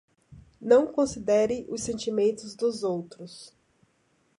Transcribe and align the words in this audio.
Não 0.59 0.87
considere 0.91 1.67
os 1.69 1.83
sentimentos 1.83 2.55
dos 2.55 2.81
outros 2.83 3.53